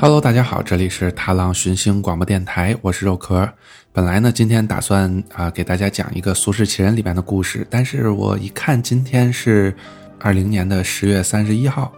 [0.00, 3.52] Hello，大家好，这里是踏浪寻星广播电台，我是肉壳。
[3.92, 9.74] 本来呢，今天打算啊给大家讲一个《俗世奇人》里边的故事，但是我一看今天是
[10.20, 11.92] 二零年的十月三十一号，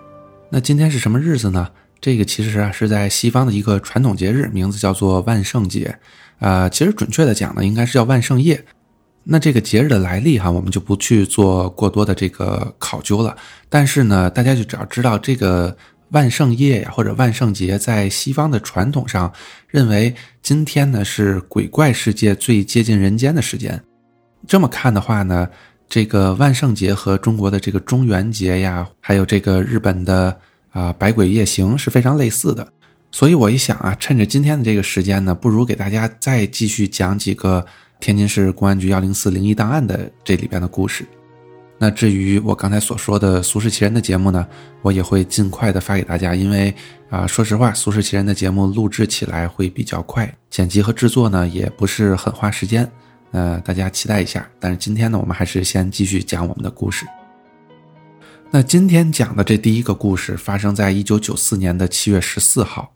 [0.49, 1.69] 那今天是什么日子呢？
[2.01, 5.97] 这个其实啊是在西方的一个传统节日，名字叫做万圣节。
[6.39, 8.65] 啊，其实准确的讲呢，应该是叫万圣夜。
[9.25, 13.37] 那这个节日的来历哈，我们就不去做过多的这个考究了。
[13.69, 15.77] 但是呢，大家就只要知道这个。
[16.13, 19.33] 万圣夜呀，或者万圣节，在西方的传统上
[19.69, 20.13] 认为，
[20.43, 23.81] 今天呢是鬼怪世界最接近人间的时间。
[24.45, 25.49] 这么看的话呢，
[25.89, 30.37] 这个万圣节和中国的这个中元节呀，还有这个日本的
[30.71, 32.67] 啊百鬼夜行是非常类似的。
[33.13, 37.65] 所以我一想啊，趁着今天的这个时间呢，不如给大家再继续讲几个
[37.99, 41.05] 天津市公安局幺零四零一档案的这里边的故事。
[41.77, 44.47] 那至于我刚才所说的《俗世奇人》的节目呢，
[44.83, 46.73] 我也会尽快的发给大家，因为
[47.09, 52.87] 啊，说实话，《俗世奇人》的节目录制起来会比较快，剪辑和制作呢也不是很花时间，
[53.33, 54.47] 呃，大家期待一下。
[54.61, 57.07] 但是今天呢，我们还是先继续讲我们的故事。
[58.53, 62.93] 那今天讲的这第一个故事发生在一九九四年的七月十四号，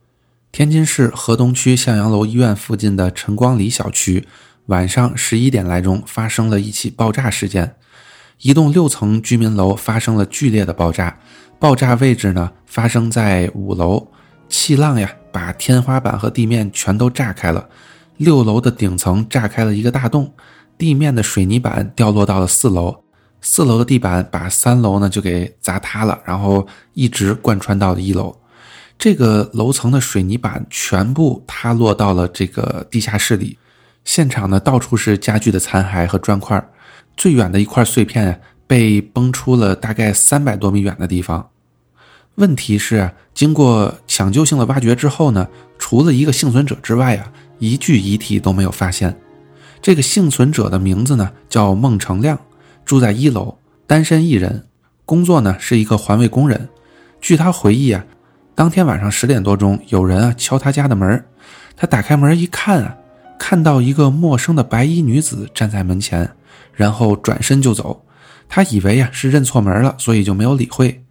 [0.50, 4.26] 天津市河东区向阳楼医院附近的晨光里小区，
[4.66, 7.76] 晚上十一点来钟发生了一起爆炸事件。
[8.40, 11.16] 一栋六层居民楼发生了剧烈的爆炸，
[11.60, 14.08] 爆炸位置呢发生在五楼，
[14.48, 17.68] 气浪呀把天花板和地面全都炸开了。
[18.16, 20.34] 六楼的顶层炸开了一个大洞，
[20.76, 23.03] 地面的水泥板掉落到了四楼，
[23.46, 28.34] 四楼的地板把三楼呢就给砸塌了，然后一直贯穿到了一楼。
[28.98, 33.58] 这个楼层的水泥板全部塌落到了这个地下室里，
[34.02, 36.66] 现场呢到处是家具的残骸和砖块。
[37.18, 41.50] 最远的一块碎片被崩出了大概三百多米远的地方。
[42.36, 45.46] 问题是，经过抢救性的挖掘之后呢，
[45.78, 49.14] 除了一个幸存者之外啊，一具遗体都没有发现。
[49.82, 52.40] 这个幸存者的名字呢叫孟成亮，
[52.84, 53.56] 住在一楼，
[53.86, 54.66] 单身一人，
[55.04, 56.68] 工作呢是一个环卫工人。
[57.20, 58.04] 据他回忆啊，
[58.54, 61.24] 当天晚上十点多钟，有人啊敲他家的门，
[61.76, 62.96] 他打开门一看啊，
[63.38, 66.30] 看到一个陌生的白衣女子站在门前。
[66.76, 68.04] 然后转身就走，
[68.48, 71.04] 他以为呀是认错门了，所以就没有理会。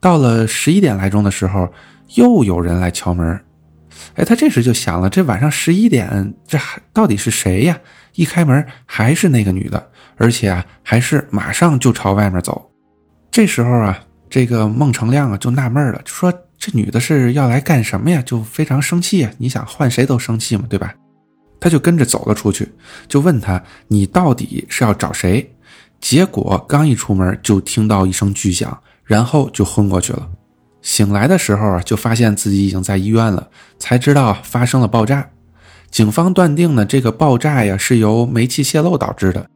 [0.00, 1.70] 到了十一点来钟的时候，
[2.14, 3.38] 又有人来敲门。
[4.14, 7.78] 哎，他这时就想了：这晚上十一点，这还到底是谁呀？
[8.14, 9.89] 一开门还是那个女的，
[10.20, 12.70] 而且啊还是马上就朝外面走。
[13.30, 13.98] 这时候啊，
[14.28, 18.22] 这个孟成亮啊就纳闷了，就说：这女的是要来干什么呀？
[18.26, 19.32] 就非常生气啊！
[19.38, 20.94] 你想换谁都生气嘛，对吧？
[21.58, 22.70] 他就跟着走了出去，
[23.08, 25.50] 就问他：“你到底是要找谁？”
[26.00, 30.28] 结果刚一出门，就听到一声巨响，然后就昏过去了。
[30.82, 33.48] 醒来的时候啊，就发现自己已经在医院了，
[33.78, 35.28] 才知道发生了爆炸。
[35.90, 39.46] 警方断定呢，这个爆炸呀是由煤气泄漏导致的。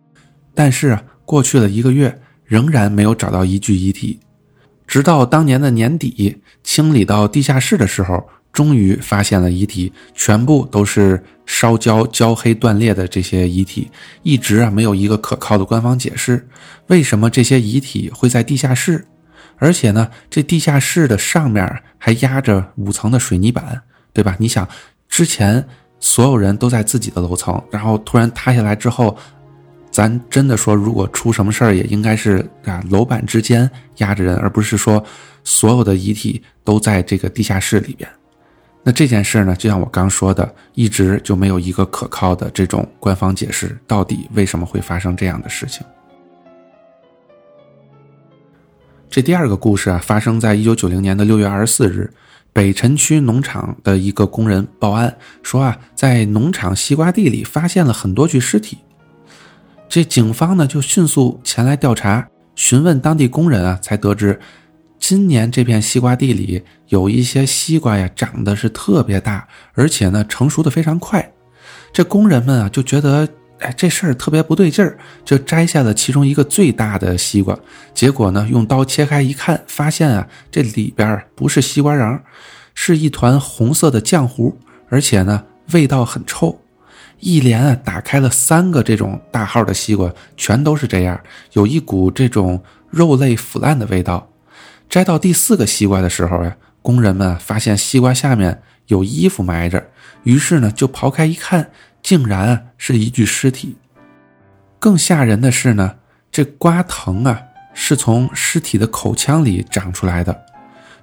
[0.54, 4.18] 但是啊，过去了一个月，仍然没有找到一具遗体。
[4.86, 8.22] 直到当年的年底，清理到地下室的时候。
[8.54, 13.90] 终于发现了遗体，全部都是烧焦、焦黑、断裂的这些遗体，
[14.22, 16.46] 一直啊没有一个可靠的官方解释，
[16.86, 19.04] 为什么这些遗体会在地下室？
[19.58, 23.82] 而且呢，这地下室的上面还压着五层的水泥板，
[24.12, 24.36] 对吧？
[24.38, 24.68] 你想，
[25.08, 25.66] 之前
[25.98, 29.18] 所有人都在自己的楼层，然后突然塌下来之后，
[29.94, 35.00] 咱真的说，如果出什么事儿，也应该是啊楼板之间压着人，而不是说
[35.44, 38.10] 所有的遗体都在这个地下室里边。
[38.82, 45.86] 那这件事呢，就像我刚说的，一直就没有一个可靠的这种官方解释，到底为什么会发生这样的事情？
[49.08, 52.12] 这第二个故事啊，发生在一九九零年的六月二十四日，
[52.52, 58.78] 北辰区农场的一个工人报案说啊，在农场西瓜地里发现了很多具尸体。
[59.88, 62.26] 这警方呢就迅速前来调查，
[62.56, 64.40] 询问当地工人啊，才得知。
[64.98, 71.32] 今年这片西瓜地里有一些西瓜呀，长得是特别大，而且呢成熟的非常快。
[71.92, 73.28] 这工人们啊就觉得，
[73.60, 77.56] 哎，这事儿特别不对劲儿，就摘下了其中一个最大的西瓜。
[77.92, 82.18] 结果呢，用刀切开一看，发现啊，这里边不是西瓜瓤，
[82.74, 84.56] 是一团红色的浆糊，
[84.88, 86.58] 而且呢味道很臭。
[87.20, 91.18] 一连啊打开了三个这种大号的西瓜，全都是这样，
[91.52, 94.28] 有一股这种肉类腐烂的味道。
[94.88, 99.82] 摘到第四个西瓜的时候呀，工人们发现西瓜下面有衣服埋着，
[100.24, 101.70] 于是呢就刨开一看，
[102.02, 103.76] 竟然是一具尸体。
[104.78, 105.96] 更吓人的是呢，
[106.30, 107.40] 这瓜藤啊
[107.72, 110.44] 是从尸体的口腔里长出来的。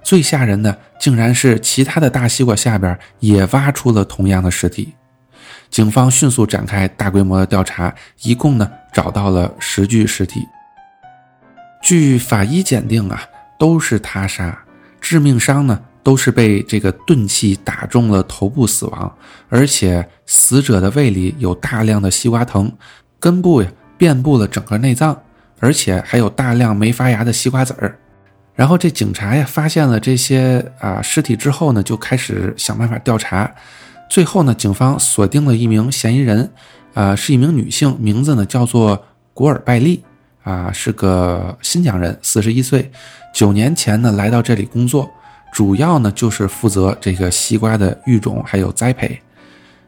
[0.04, 4.94] 最吓人的，竟然是其他的大西瓜下边也挖出了同样的尸体。
[5.72, 10.46] 警方迅速展开大规模的调查，一共呢找到了十具尸体。
[11.82, 13.22] 据法医鉴定啊，
[13.58, 14.56] 都是他杀，
[15.00, 19.16] 致命伤呢都是被这个钝器打中了头部死亡，
[19.48, 22.70] 而且死者的胃里有大量的西瓜藤。
[23.18, 25.18] 根部呀遍布了整个内脏，
[25.58, 27.98] 而且还有大量没发芽的西瓜籽儿。
[28.54, 33.50] 然后这警察呀发现了这些啊尸体之后呢，就开始想办法调查。
[34.12, 36.52] 最后呢，警方锁定了一名嫌疑人，
[36.92, 40.04] 啊，是一名女性，名字呢叫做古尔拜利，
[40.42, 42.92] 啊，是个新疆人，四十一岁，
[43.32, 45.10] 九年前呢来到这里工作，
[45.50, 49.18] 主要呢就是负责这个西瓜的育种还有栽培。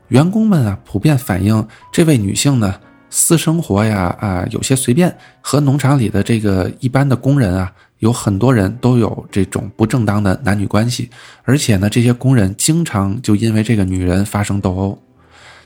[0.08, 2.74] 员工们啊普遍反映，这位女性呢。
[3.16, 11.10] 私生活呀，啊，有些随便，和农场里的这个一般的工人啊，有很多人都有这种不正当的男女关系，
[11.44, 15.02] 而且呢，这些工人经常就因为这个女人发生斗殴。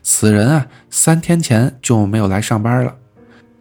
[0.02, 2.94] 此人啊，三天前就没有来上班了。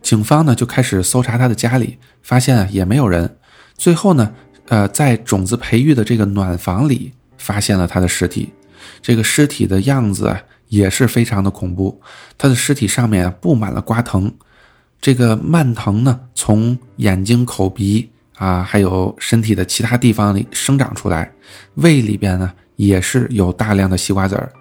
[0.01, 3.37] 警方呢就开始搜查他的家里，发现啊也没有人。
[3.75, 4.33] 最后呢，
[4.67, 8.53] 呃，在种子培育的这个暖房里发现了他的尸体，
[9.01, 10.41] 这个尸体的样子啊。
[10.69, 12.01] 也是非常的恐怖，
[12.37, 14.29] 他的尸体上面布满了瓜藤，
[14.99, 21.31] 这个蔓藤呢，从眼睛、口鼻啊，还有身体的其他地方里生长出来，
[21.75, 24.51] 胃里边呢也是有大量的西瓜籽儿，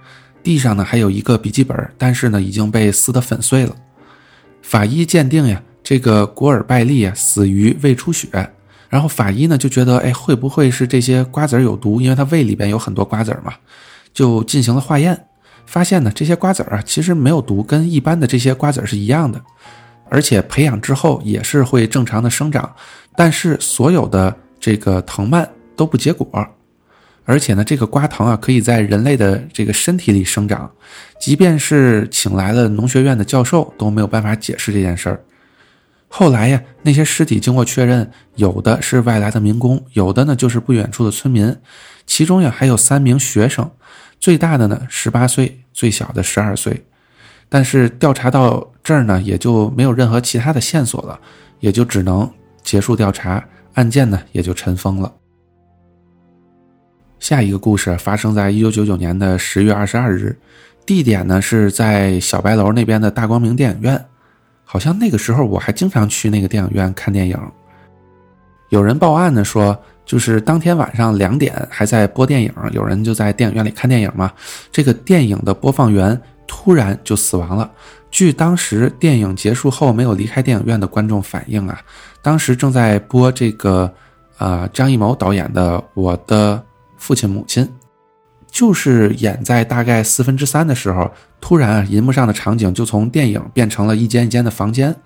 [0.43, 3.75] 地上呢还有一个笔记本，但是呢已经被撕得粉碎了。
[4.62, 8.28] 法医鉴定呀，这个古尔拜利啊死于胃出血，
[8.88, 12.00] 然后法医呢就觉得，哎，会不会是这些瓜子有毒？
[12.00, 13.52] 因为他胃里边有很多瓜子嘛，
[14.12, 15.26] 就进行了化验。
[15.67, 19.40] 发现呢，这些瓜子儿啊，其实没有毒，跟一般的这些瓜子儿是一样的，
[20.08, 22.73] 而且培养之后也是会正常的生长。
[23.17, 26.29] 但是所有的这个藤蔓都不结果，
[27.25, 30.71] 而且呢，这个瓜藤啊，可以在人类的这个身体里生长，
[31.21, 35.25] 即便是请来了农学院的教授都没有办法解释这件事儿。
[36.09, 41.57] 后来呀，那些尸体经过确认，有的是外来的民工，有的呢就是不远处的村民，
[42.07, 43.69] 其中呀还有三名学生。
[44.19, 46.85] 最大的呢十八岁，最小的十二岁，
[47.49, 51.21] 但是调查到这儿呢，也就没有任何其他的线索了，
[51.61, 52.31] 也就只能
[52.67, 53.43] 结束调查，
[53.73, 55.11] 案件呢也就尘封了。
[57.19, 60.37] 下一个故事发生在一九九九年的十月二十二日，
[60.85, 64.05] 地点呢是在小白楼那边的大光明电影院，
[64.65, 67.39] 好像那个时候我还经常去那个电影院看电影。
[68.69, 69.75] 有人报案呢说。
[70.07, 74.33] 就是当天晚上两点还在播电影，有人就在电影院里看电影嘛。
[74.71, 76.17] 这个电影的播放员
[76.47, 77.69] 突然就死亡了。
[78.17, 81.79] 据当时电影结束后没有离开电影院的观众反映啊，
[82.23, 83.93] 当时正在播这个，
[84.39, 86.65] 呃，张艺谋导演的《我的
[86.97, 87.63] 父亲母亲》，
[88.51, 94.97] 就是演在大概四分之三的时候，突然啊，银幕上的场景就从电影变成了一间一间的房间，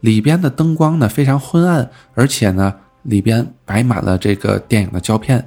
[0.00, 2.74] 里边的灯光呢非常昏暗，而且呢。
[3.02, 5.46] 里边摆满了这个电影的胶片，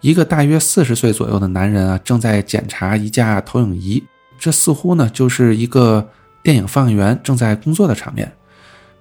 [0.00, 4.00] 一个大约四十岁左右的男人啊，正在检查一架投影仪，
[4.38, 6.08] 这似乎呢就是一个
[6.42, 8.30] 电影放映员正在工作的场面。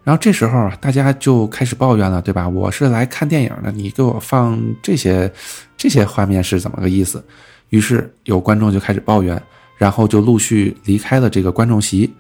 [0.04, 2.48] 然后这时候啊，大家就开始抱怨了，对吧？
[2.48, 5.32] 我是来看电影的，你给我放这些
[5.78, 7.24] 这些画面是怎么个意思？
[7.70, 9.40] 于是有观众就开始抱怨，
[9.78, 12.12] 然后就陆续离开了这个观众席。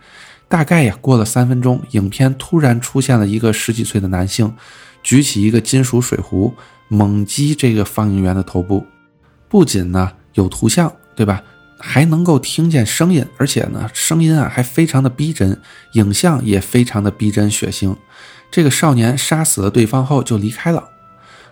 [0.47, 4.53] 大概呀，过了三分钟，影片突然出现了一个十几岁的男性。
[5.01, 6.53] 举起一个金属水壶，
[6.89, 8.85] 猛击这个放映员的头部。
[9.47, 11.41] 不仅呢有图像，对吧？
[11.79, 15.59] 还能够听见声音，而且呢声音啊还非常的逼真，
[15.93, 17.95] 影像也非常的逼真血腥。
[18.51, 20.87] 这个少年杀死了对方后就离开了。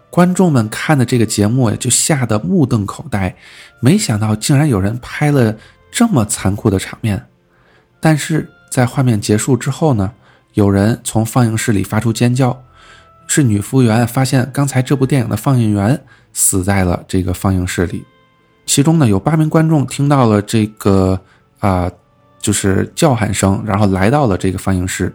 [0.10, 3.36] 观众们看的这个节目呀，就吓得目瞪口呆。
[3.80, 5.56] 没想到竟然有人拍了
[5.92, 7.26] 这么残酷的场面。
[8.00, 10.12] 但是在画面结束之后呢，
[10.54, 12.64] 有人从放映室里发出尖叫。
[13.30, 18.06] 是女服务员发现刚才这部电影的放映员死在了这个放映室里，
[18.78, 21.20] 其中呢有八名观众听到了这个
[21.60, 21.92] 啊，
[22.38, 25.12] 就是叫喊声，然后来到了这个放映室。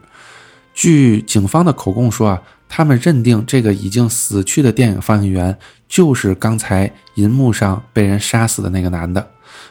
[0.75, 5.57] 据警方的口供说啊，他们认定这个已经死去的电影放映员
[5.89, 9.25] 就是刚才银幕上被人杀死的那个男的，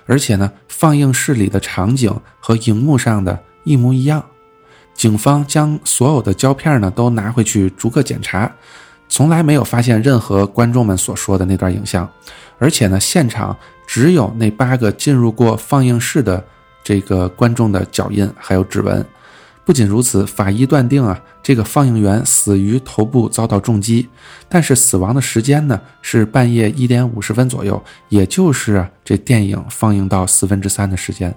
[0.06, 4.24] 而且呢，放映室里的场景和荧幕上的一模一样。
[4.94, 8.50] 警方将所有的胶片呢都拿回去逐个检查，
[9.10, 12.10] 从来没有发现任何观众们所说的那段影像，
[12.58, 13.58] 而且呢，现场
[13.92, 16.42] 只有那八个进入过放映室的
[16.82, 19.06] 这个观众的脚印还有指纹。
[19.66, 24.08] 不仅如此，法医断定啊，这个放映员死于头部遭到重击，
[24.48, 31.36] 但是死亡的时间呢是半夜一点五十分左右，也就是这电影放映到四分之三的时间。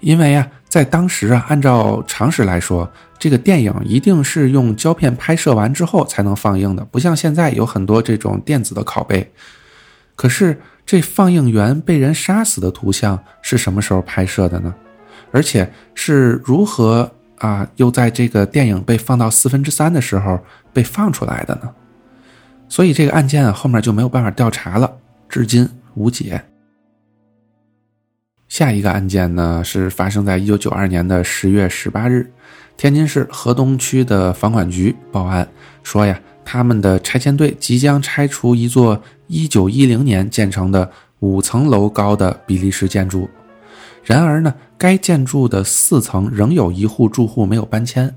[0.00, 2.86] 因为啊，在当时啊，按照常识来说，
[3.18, 9.32] 这个电影一定是用胶片拍摄完之后才能放映的，不像现在有很多这种电子的拷贝。
[10.14, 14.72] 可是这放映员被人杀死的图像是什么时候拍摄的呢？
[15.32, 20.38] 而且是如何啊，又在这个电影被放到四分之三的时候
[20.72, 21.68] 被放出来的呢？
[22.68, 24.96] 所以这个案件啊，后面就没有办法调查了，
[25.28, 26.40] 至今无解。
[28.48, 32.30] 下一个案件呢，是发生在一九九二年的十月十八日，
[32.76, 35.46] 天津市河东区的房管局报案
[35.82, 40.90] 说呀，他们的拆迁队即将拆除一座一九一零年建成的
[41.20, 43.28] 五层楼高的比利时建筑。
[44.04, 48.14] 然而呢，该建筑的四层仍有一户住户没有搬迁。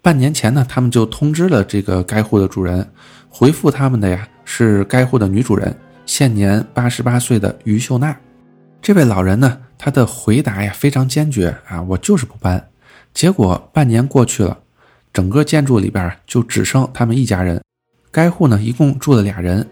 [0.00, 2.88] 半年前呢，他们就通知了这个该户的主人，
[3.28, 5.76] 回复他们的呀是该户的女主人，
[6.06, 8.16] 现年八十八岁的于秀娜。
[8.80, 12.64] 这位老人呢，他的回答呀非常坚决啊，我就是不搬。
[13.12, 14.56] 结果半年过去了，
[15.12, 17.60] 整个建筑里边就只剩他们一家人。
[18.12, 19.68] 该户呢一共住了俩人，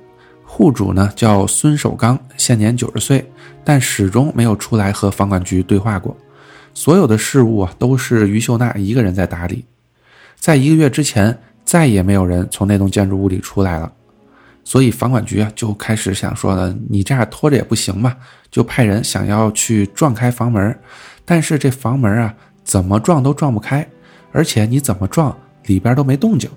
[0.56, 3.30] 户主呢叫孙守刚，现年九十岁，
[3.62, 6.16] 但始终没有出来和房管局对话过。
[6.72, 9.62] 所有的事务啊都是于秀娜一个人在打理。
[10.36, 13.92] 在一个月之前，再也没有人从那栋建筑物里出来了。
[14.64, 18.16] 所以房管局啊就开始想说呢，你这样拖着也不行嘛，
[18.50, 20.74] 就派人想要去撞开房门，
[21.26, 22.34] 但是这房门啊
[22.64, 23.86] 怎么撞都撞不开，
[24.32, 25.36] 而且你怎么撞
[25.66, 26.48] 里边都没动静，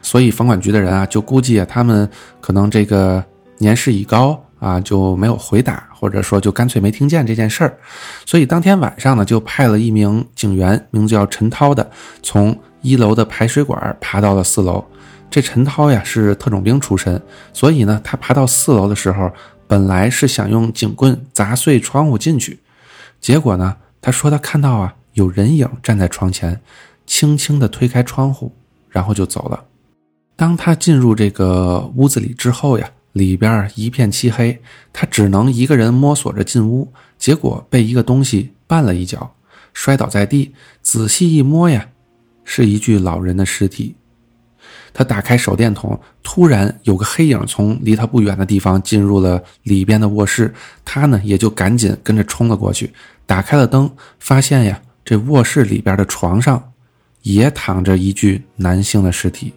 [0.00, 2.08] 所以房管局的人啊就估计啊他们
[2.40, 3.22] 可能这个
[3.64, 7.76] 年事已高啊就没有回答，或者说就干脆没听见这件事儿，
[8.26, 11.90] 所以当天晚上呢就派了一名警员，名字叫陈涛的，
[12.22, 14.84] 从一楼的排水管爬到了四楼。
[15.30, 17.20] 这陈涛呀是特种兵出身，
[17.52, 19.32] 所以呢，他爬到四楼的时候，
[19.66, 22.60] 本来是想用警棍砸碎窗户进去，
[23.20, 26.60] 结果呢，他说他看到啊有人影站在窗前，
[27.06, 28.52] 轻轻地推开窗户，
[28.88, 29.64] 然后就走了。
[30.36, 34.60] 当他进入这个屋子里之后呀，里边一片漆黑，
[34.92, 39.34] 他只能一个人摸索着进屋，结果被一个东西绊了一脚，
[39.72, 40.52] 摔倒在地，
[40.82, 41.88] 仔细一摸呀，
[42.44, 43.94] 是一具老人的尸体。
[44.92, 50.52] 他打开手电筒，突然有个黑影从离他不远的地方进入了里边的卧室，
[50.84, 52.92] 他呢也就赶紧跟着冲了过去，
[53.26, 56.72] 打开了灯，发现呀，这卧室里边的床上
[57.22, 59.52] 也躺着一具男性的尸体。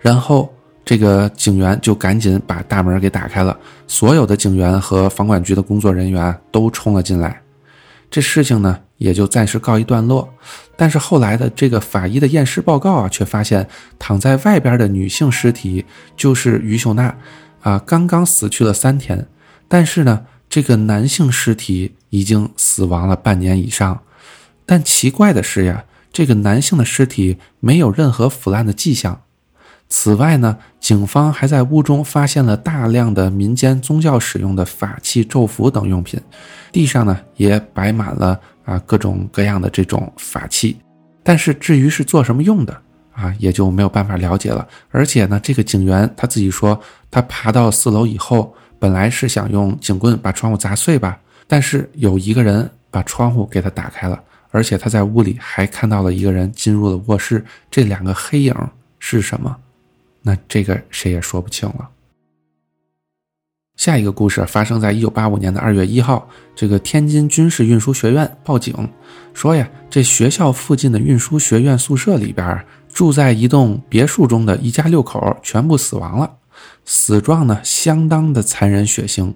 [0.00, 0.54] 然后
[0.88, 3.54] 这个警员就赶紧把大门给打开了，
[3.86, 7.42] 所有的警员和房管局的工作人员都冲了进来，
[8.10, 8.78] 这事情呢。
[8.96, 10.28] 也就暂时告一段落，
[10.76, 15.84] 但是后来的这个法医的验尸报告啊，却发现躺在外边的女性尸体
[16.16, 17.14] 就是于秀娜，
[17.60, 19.28] 啊，刚刚死去了三天，
[19.68, 24.00] 但是呢，这个男性尸体已经死亡了半年以上，
[24.66, 29.20] 但奇怪的是呀，这个男性的尸体没有任何腐烂的迹象。
[29.88, 36.20] 此外呢，警方还在屋中发现了大量的民间宗教使用的法器、咒符等用品，
[36.70, 40.78] 地上呢也摆满了啊各种各样的这种法器，
[41.22, 44.66] 但是至于是做什么用的啊，也就没有办法了解了。
[44.90, 46.78] 而且呢，这个警员他自己说，
[47.10, 58.54] 他爬到四楼以后，本来是想用警棍把窗户砸碎吧，但是有一个人把窗户给他打开了，而且他在屋里还看到了一个人进入了卧室，这两个黑影
[58.98, 59.56] 是什么？
[60.22, 61.88] 那这个谁也说不清了。
[63.76, 68.74] 下一个故事发生在一九八五年的二月一号，这个天津军事运输学院报警
[69.32, 76.28] 说呀，这学校附近的运输学院宿舍里边住在一栋别墅中的一家六口全部死亡了，
[76.84, 79.32] 死状呢相当的残忍血腥。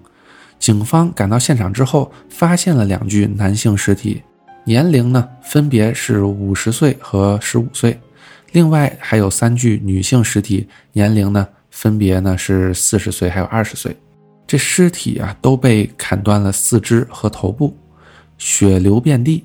[0.59, 4.21] 警方赶到现场之后，发现了两具男性尸体，
[4.65, 7.97] 年龄呢分别是五十岁和十五岁。
[8.53, 13.95] 另外还有三具女性尸体，年龄呢分别呢是四十岁还有二十岁，
[14.47, 17.75] 这尸体啊都被砍断了四肢和头部，
[18.37, 19.43] 血流遍地。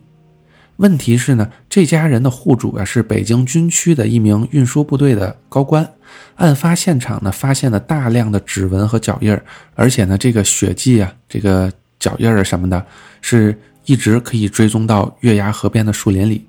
[0.76, 5.90] 问题是呢，这家人的户主啊是北京军区的一名运输部队的高官，
[6.36, 9.36] 案发现场呢发现了大量的指纹和脚印
[9.74, 12.86] 而且呢这个血迹啊这个脚印啊什么的，
[13.22, 16.46] 是一直可以追踪到月牙河边的树林里。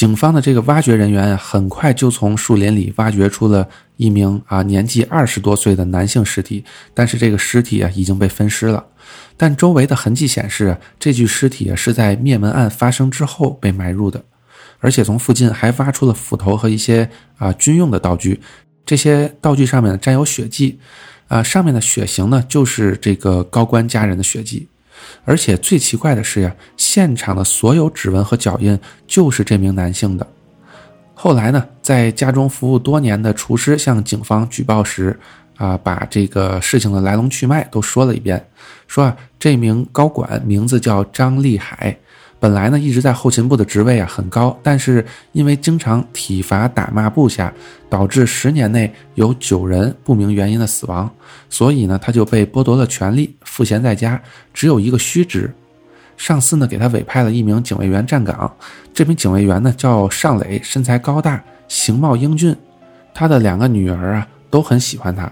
[0.00, 6.64] 警方的这个挖掘人员，很快就从树林里挖掘出了一名啊年纪二十多岁的男性尸体，
[6.94, 8.82] 但是这个尸体啊已经被分尸了。
[9.36, 14.24] 但周围的痕迹显示，这具尸体是在灭门案发生之后被埋入的，
[14.78, 18.40] 而且从附近还挖出了斧头和一些啊军用的道具，
[18.86, 20.78] 这些道具上面沾有血迹，
[21.28, 24.66] 啊上面的血型呢就是这个高官家人的血迹。
[25.24, 30.26] 而且最奇怪的是呀，现场的所有指纹和脚印就是这名男性的。
[31.14, 35.18] 后来呢，在家中服务多年的厨师向警方举报时，
[35.56, 38.42] 啊，把这个事情的来龙去脉都说了一遍，
[38.88, 41.96] 说啊，这名高管名字叫张立海。
[42.40, 47.52] 本来呢，一直在后勤部的职位啊很高，但是因为经常体罚打骂部下，
[47.90, 51.08] 导致十年内有九人不明原因的死亡，
[51.50, 54.20] 所以呢，他就被剥夺了权利，赋闲在家，
[54.54, 55.52] 只有一个虚职。
[56.16, 58.50] 上司呢给他委派了一名警卫员站岗，
[58.94, 62.56] 这名警卫员呢叫尚磊，身材高大，形貌英俊，
[63.12, 65.30] 他的两个女儿啊都很喜欢他。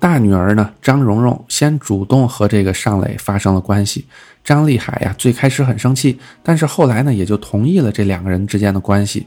[0.00, 4.06] 大女儿呢，张蓉蓉先主动和这个尚磊发生了关系。
[4.50, 9.24] 张立海呀，最开始很生气，但是后来呢，也就同意了这两个人之间的关系。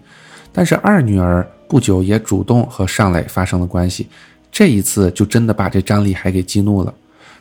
[0.51, 4.09] 但是二女儿不久也主动和尚磊发生了关系，
[4.51, 6.93] 这一次就真的把这张立海给激怒了。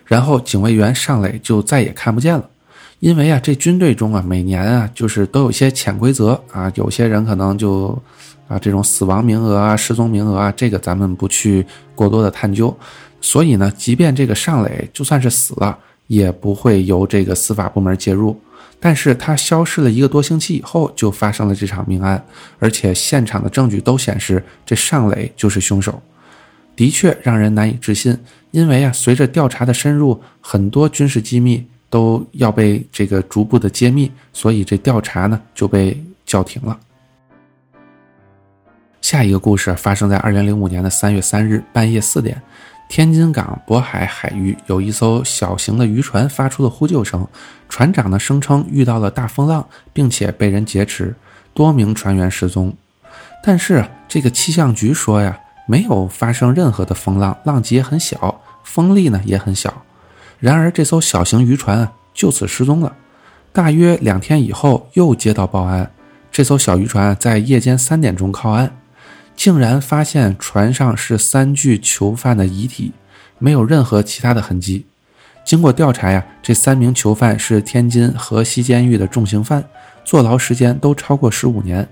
[0.05, 2.49] 然后警卫员尚磊就再也看不见了，
[3.01, 8.01] 因为啊，这军队中啊，每年啊，就是都有些潜规则啊，有些人可能就
[8.47, 12.73] 啊，这种死亡名额啊、失踪名额啊，这个咱们不去过多的探究。
[13.21, 18.41] 所以呢，即便这个尚磊就算是死了，也不会由这个司法部门介入。
[18.79, 22.25] 但是他消失了一个多星期以后，就发生了这场命案，
[22.59, 26.03] 而且现场的证据都显示这尚磊就是凶手，
[26.75, 28.19] 的确让人难以置信。
[28.51, 36.77] 因为啊，随着调查的深入，很多军事机密都要被这个逐步的揭秘，所以这调查呢就被叫停了。
[39.01, 42.43] 下一个故事发生在二零零五年的三月三日半夜四点。
[42.93, 47.27] 天津港渤海海域有一艘小型的渔船发出了呼救声，
[47.67, 51.17] 船长呢声称遇到了大风浪，并且被人劫持，
[51.55, 52.71] 多名船员失踪。
[53.43, 59.73] 但是这个气象局说呀，没有发生任何的风浪，浪级也很小，风力呢也很小。
[60.39, 62.95] 然而这艘小型渔船就此失踪了。
[63.55, 65.91] 大约两天以后，又接到报案，
[66.31, 68.77] 这艘小渔船在夜间三点钟靠岸。
[69.43, 72.93] 竟然发现船上是三具囚犯的遗体，
[73.41, 74.87] 没有任何其他的痕迹。
[75.45, 79.65] 经过调查呀，这三名囚犯是天津河西监狱的重刑犯，
[80.05, 81.89] 坐牢时间都超过十五年。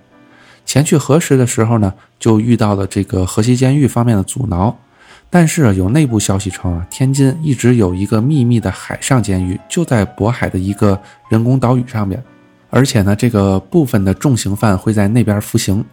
[0.64, 4.78] 前去核实的时候呢，就遇到了这个河西监狱方面的阻挠。
[5.28, 10.96] 但是有内部消息称啊，天津一直有一个秘密的海上监狱，就在渤海的一个
[11.28, 12.22] 人工岛屿上面，
[12.70, 15.84] 而且呢，这个部分的重刑犯会在那边服刑。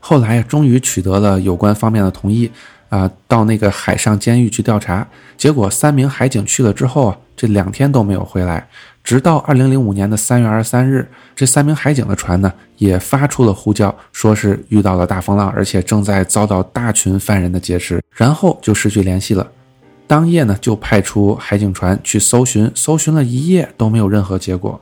[0.00, 2.50] 后来呀，终于取得了有关方面的同意，
[2.88, 5.06] 啊，到那个海上监狱去调查。
[5.36, 8.66] 结果三名海警去了之后啊，这两天都没有回来。
[9.02, 19.46] 直到二零零五年的三月二十三日，这三名海警的船呢，也发出了呼叫，说是遇到了大风浪，而且正在遭到大群犯人的劫持，然后就失去联系了。
[20.06, 24.78] 当夜呢，就派出海警船去搜寻，搜寻了一夜都没有任何结果。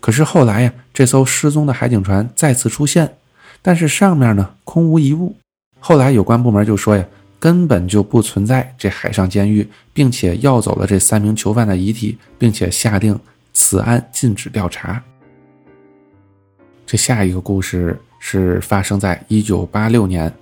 [0.00, 3.14] 可是后来呀，这艘失踪的海警船再次出现。
[3.62, 5.34] 但是上面呢空无一物，
[5.78, 7.04] 后来有关部门就说呀，
[7.38, 13.18] 根本就不存在这海上监狱，并且要走了这三名囚犯的遗体，并且下令
[13.52, 15.02] 此案禁止调查。
[16.84, 20.32] 这下一个故事是发生在一九八六年，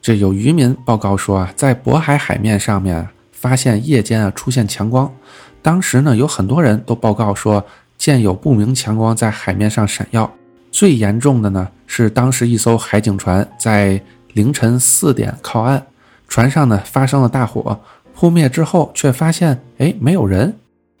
[0.00, 5.12] 这有渔民报告说啊，在渤海海面上面发现夜间啊出现强光，
[5.60, 7.64] 当时呢有很多人都报告说
[7.98, 10.32] 见有不明强光在海面上闪耀。
[10.72, 15.82] 最严重的呢是当时一艘海警船在凌晨四点靠岸，
[16.26, 17.78] 船上呢发生了大火，
[18.14, 20.56] 扑灭之后却发现哎没有人，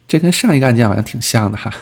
[0.06, 1.72] 这跟上一个案件好像挺像的哈。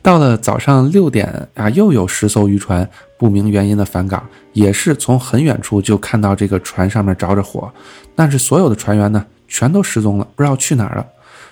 [0.00, 7.70] 到了早上六点啊，又有十艘渔船不明原因的返港，也是从很远处就看到这个船上面着着火，
[8.14, 11.06] 但是所有的船员呢全都失踪了，不知道去哪儿了。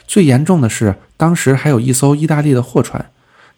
[0.07, 3.05] 最严重的是当时还有一艘意大利的货船。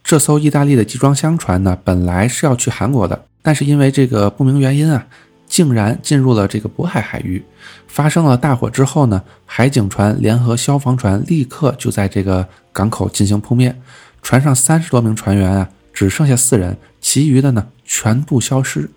[0.07, 5.05] 这艘意大利的集装箱船呢，本来是要去韩国的，但是因为这个不明原因啊，
[5.49, 7.45] 竟然进入了这个渤海海域，
[7.88, 13.77] 发生了大火之后呢，海警船联合消防船立刻就在这个港口进行扑灭，
[14.23, 18.88] 船上三十多名船员啊，只剩下四人，其余的呢全部消失。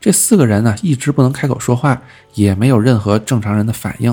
[0.00, 2.02] 这四个人呢，一直不能开口说话，
[2.34, 4.12] 也没有任何正常人的反应。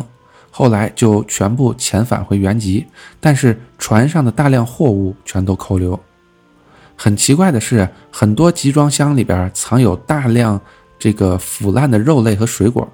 [0.60, 2.86] 后来就全部遣返回原籍，
[3.22, 5.98] 但是船上的大量货物全都扣留。
[6.98, 10.60] 很奇怪的是，很多集装箱里边藏有大量
[11.00, 12.86] 这个腐烂的肉类和水果，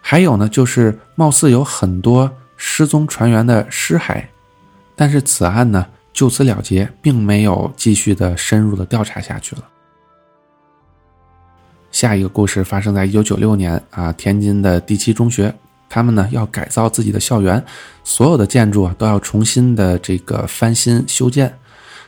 [0.00, 4.20] 还有呢，就是貌似有很多失踪船员的尸骸。
[4.96, 9.62] 但是此案呢就此了结，并没有继续的深入的调查下去了。
[11.92, 15.54] 下一个故事发生在一九九六年啊，天津的第七中学，
[15.88, 17.62] 他们呢要改造自己的校园，
[18.04, 21.52] 所有的建筑啊都要重新的这个翻新修建。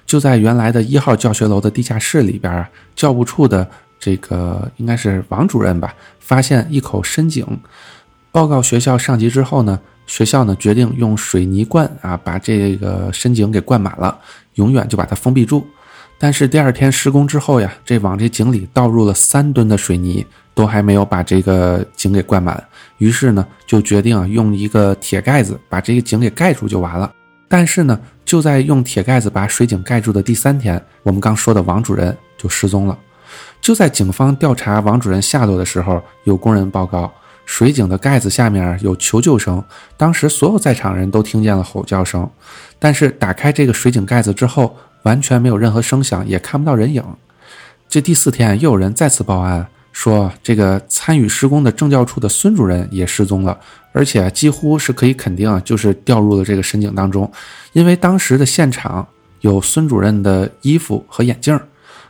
[0.06, 3.68] 就在原来的一号教学楼的地下室里边啊，教务处的
[4.00, 7.46] 这个应该是王主任吧，发现一口深井，
[8.32, 14.18] 报告学校上级之后呢，学校呢决定用水泥灌啊把这个深井给灌满了，
[14.54, 15.66] 永远就把它封闭住。
[16.18, 20.24] 但是第二天施工之后呀，这往这井里倒入了三吨的水泥，
[20.58, 22.60] 都还没有把这个井给灌满。
[22.96, 27.08] 于是呢，就决定用一个铁盖子把这个井给盖住就完了。
[27.46, 32.98] 但是呢，就在用铁盖子把水井盖住的第三天，我们刚说的王主任就失踪了。
[33.60, 37.08] 就在警方调查王主任下落的时候，有工人报告，
[37.46, 39.62] 水井的盖子下面有求救声。
[39.96, 42.28] 当时所有在场人都听见了吼叫声，
[42.80, 47.04] 但是打开这个水井盖子之后，完全没有任何声响，也看不到人影。
[47.88, 49.64] 这第四天又有人再次报案。
[49.92, 53.58] 说这个参与施工的政教处的孙主任也失踪了，
[53.92, 57.30] 而且几乎是可以肯定啊，就是掉入了这个深井当中。
[57.72, 59.06] 因为当时的现场
[59.40, 61.58] 有孙主任的衣服和眼镜。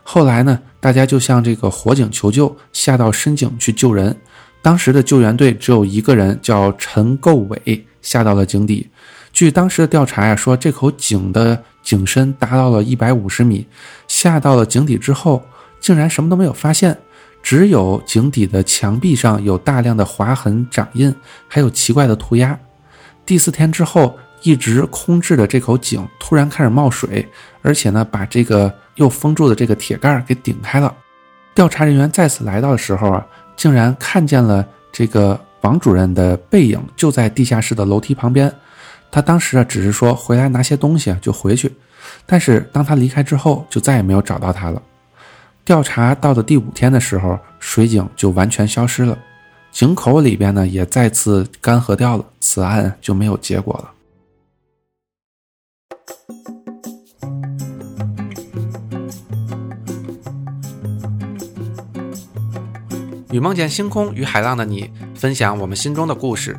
[0.03, 4.17] 后来呢，大家就向这个火警求救，下到深井去救人。
[4.61, 8.89] 当时的救援队只有一个人，叫陈构伟，下到了井底。
[9.33, 13.67] 据当时的调查呀，说这口井的井深达到了一百五十米，
[14.09, 15.43] 下到了井底之后，
[15.79, 16.97] 竟然什么都没有发现。
[17.43, 21.15] 只有井底的墙壁上有大量的划痕、掌印，
[21.49, 22.59] 还有奇怪的涂鸦。
[23.25, 27.27] 第四天之后，一直空置的这口井突然开始冒水，
[27.63, 30.95] 而且呢，把这个又封住的这个铁盖给顶开了。
[31.55, 38.53] 调查人员再次来到的时候啊，竟然看见了这个王主任的背影，就在地下室的楼梯旁边。
[39.11, 41.73] 他当时啊，只是说回来拿些东西就回去，
[42.27, 44.81] 但是当他离开之后，就再也没有找到他了。
[45.69, 49.19] 调查到的第五天的时候，水井就完全消失了，
[49.71, 53.93] 井口里边呢也再次干涸掉了，此案就没有结果了。
[63.31, 66.59] 与梦见星空与海浪的你，分享我们心中的故事。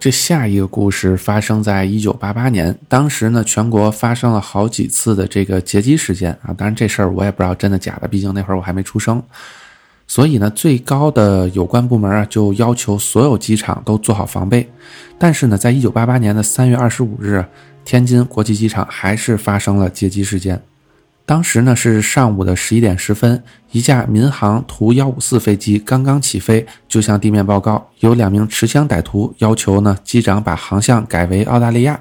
[0.00, 6.54] 这下一个故事发生在一九八八年，当时呢，全国发生了好几次的这个劫机事件啊。
[6.56, 9.22] 当然，这事儿我也不知道真的假的，毕竟那会儿我还没出生。
[10.06, 14.66] 所以呢，最高的有关部门啊，就要求所有机场都做好防备。
[15.18, 17.44] 但是呢，在一九八八年的三月二十五日，
[17.84, 20.62] 天津国际机场还是发生了劫机事件。
[21.30, 23.40] 当时呢是上午的十一点十分，
[23.70, 32.00] 一架民航图幺五四飞机刚刚起飞，就向地面报告，有两名持枪歹徒要求呢机长把航向改为澳大利亚。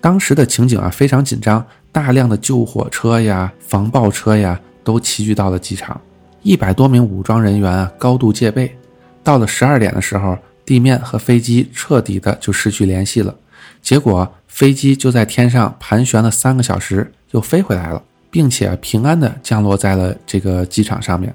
[0.00, 6.00] 当时的情景啊非常紧张，大量的救火车呀、防爆车呀都齐聚到了机场，
[6.42, 8.76] 一百多名武装人员啊高度戒备。
[9.22, 13.32] 到了十二点的时候，地面和飞机彻底的就失去联系了，
[13.80, 18.02] 结果飞机就在天上盘旋了三个小时，又飞回来了。
[18.34, 21.32] 并且平安的降落在了这个机场上面，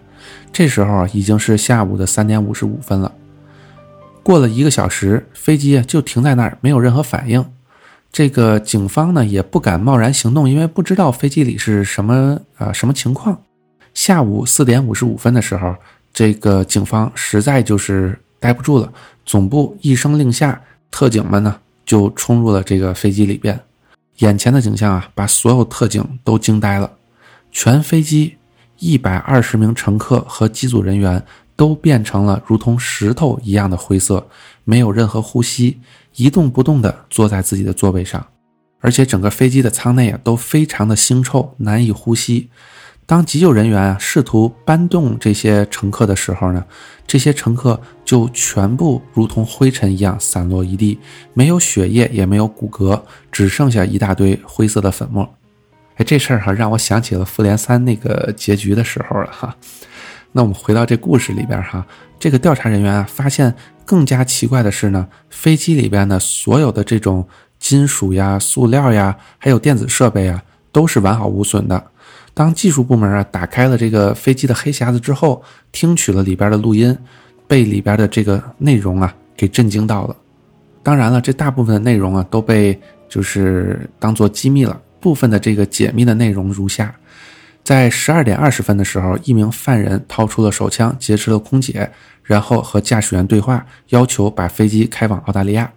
[0.52, 3.10] 这时候已经是下午的三点五十五分了。
[4.22, 7.46] 过了一个小时，飞机就停在那儿，没有任何反应。
[8.12, 13.42] 这个警方呢也不敢贸然行动，因为不知道飞机里是什么啊什么情况。
[13.94, 15.74] 下午四点五十五分的时候，
[16.12, 18.92] 这个警方实在就是待不住了，
[19.26, 23.58] 总部一声令下，特警们呢就冲入了这个飞机里边。
[24.20, 26.92] 眼前的景象啊，把所有特警都惊呆了。
[27.52, 28.38] 全飞机
[28.78, 31.24] 一百二十名乘客和机组人员
[31.56, 34.28] 都变成了如同石头一样的灰色，
[34.64, 35.80] 没有任何呼吸，
[36.16, 38.26] 一动不动地坐在自己的座位上。
[38.82, 42.50] 而且整个飞机的舱内啊，都非常的腥臭，难以呼吸。
[43.10, 46.64] 当急救人员啊试图搬动这些乘客的时候呢，
[47.08, 51.00] 这些乘客就全部如同灰尘一样散落一地，
[51.34, 55.28] 没有血液，也没有骨骼，只剩下一大堆灰色的粉末。
[55.96, 59.56] 哎，这事儿哈让我想起了《复联三》那个结局的时候了哈。
[60.32, 61.84] 那我们回到这故事里边哈，
[62.20, 63.52] 这个调查人员啊发现
[63.86, 71.84] 更加奇怪的是呢，飞机里边的所有的这种金属呀、塑料呀，还有电子设备啊，都是完好无损的。
[72.40, 76.98] 当技术部门啊打开了这个飞机的黑匣子之后，听取了里边的录音，
[77.50, 80.16] 被里边的这个内容啊给震惊到了。
[80.82, 84.82] 当然了，这大部分的内容啊都被就是当做机密了。
[85.02, 86.96] 部分的这个解密的内容如下：
[87.62, 91.92] 在十二点二十分的时候，一名犯人掏出了手枪，劫持了空姐，
[92.24, 95.70] 然后和驾驶员对话，要求把飞机开往澳大利亚。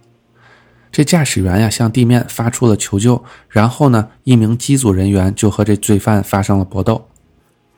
[0.93, 7.09] 这驾驶员呀向地面发出了求救，然后呢，一名机组人员就和这罪犯发生了搏斗，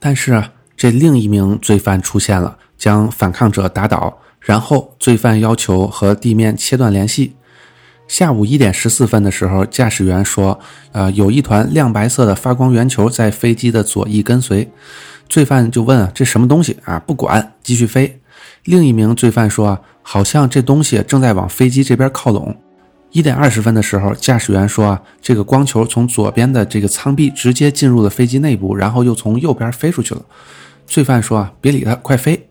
[0.02, 7.36] 但是啊，这另一名罪犯出现了，将反抗者打倒，然后罪犯要求和地面切断联系。
[8.06, 10.60] 下午一点十四分的时候，驾驶员说
[10.92, 14.70] ：“呃，有一团亮白色的发光圆球在飞机的左翼跟随。”
[15.30, 18.20] 罪犯就问：“啊这什么东西啊？”不管，继续飞。
[18.66, 22.54] 另一名罪犯说：“啊好像这东西正在往飞机这边靠拢。”
[23.16, 30.22] 一点二十分的时候，驾驶员说：“啊，这个光球从左边的这个舱壁直接进入了飞机内部，然后又从右边飞出去了。”
[30.86, 32.50] 罪犯说：“啊，别理他，快飞！”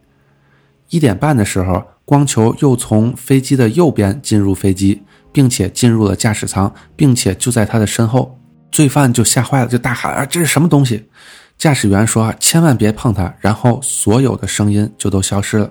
[0.88, 8.40] 一点半的时候，光球又从飞机的右边进入飞机，并且进入了驾驶舱，并且就在他的身后。
[8.72, 11.10] 罪犯就吓坏了，就大喊：“啊，这是什么东西？”
[11.58, 15.70] 驾驶员说：“啊，千万别碰它。”然后所有的声音就都消失了。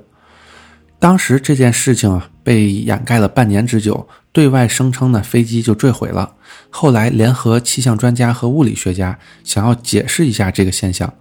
[1.04, 4.08] 当时这件事情啊，被掩盖了半年之久。
[4.32, 6.34] 对外声称呢，飞机就坠毁了。
[6.70, 11.13] 后来，联合气象专家和物理学家想要解释一下这个现象，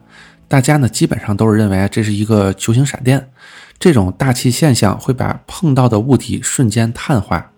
[0.47, 3.29] 大家呢基本上都是认为这是一个球形闪电，
[3.81, 7.51] 这种大气现象会把碰到的物体瞬间碳化。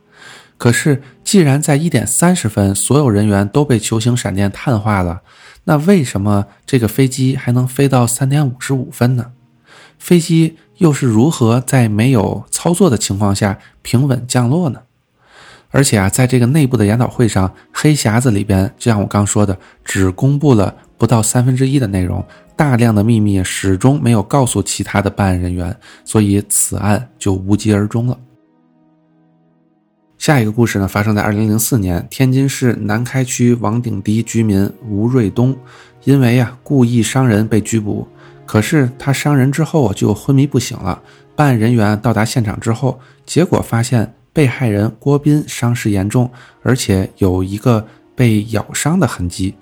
[0.57, 5.21] 可是，既然在一点三十分所有人员都被球形闪电碳化了，
[5.65, 9.33] 那为什么这个飞机还能飞到三点五十五分呢？
[9.99, 14.81] 飞机又是如何在没有操作的情况下平稳降落呢？
[15.71, 28.17] 而且啊，在这个内部的研讨会上，黑匣子里边，就像我刚说的，只公布了不到三分之一的内容，大量的秘密始终没有告诉其他的办案人员，所以此案就无疾而终了。
[30.17, 35.57] 下一个故事呢，发生在二零零四年，天津市南开区王顶堤居民吴瑞东，
[36.05, 38.07] 因为啊故意伤人被拘捕，
[38.47, 41.01] 可是他伤人之后就昏迷不醒了。
[41.37, 44.15] 办案人员到达现场之后，结果发现。
[44.35, 46.29] 被害人郭斌伤势严重，
[46.65, 49.55] 而且有一个被咬伤的痕迹。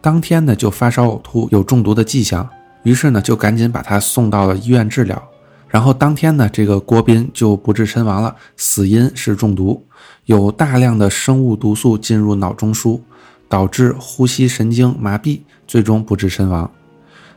[0.00, 2.44] 当天呢就发烧呕吐，有中毒的迹象。
[2.82, 5.22] 于是呢就赶紧把他送到了医院治疗。
[5.68, 9.80] 然后当天呢这个郭斌就不治身亡了，死因是中毒，
[10.24, 13.00] 有大量的生物毒素进入脑中枢，
[13.48, 16.68] 导致呼吸神经麻痹，最终不治身亡。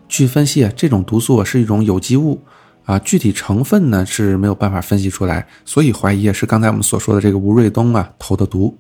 [0.10, 2.42] 据分析啊，这种毒素是一种有机物。
[2.86, 8.76] 啊，具体成分呢是没有办法分析出来，所以怀疑是刚才我们所说的这个吴瑞东啊投的毒。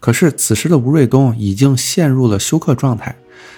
[0.00, 3.14] 可是此时的吴瑞东已经陷入了休克状态，